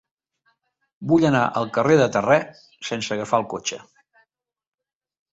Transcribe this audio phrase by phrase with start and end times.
[1.09, 2.37] Vull anar al carrer de Terré
[2.87, 3.79] sense agafar el cotxe.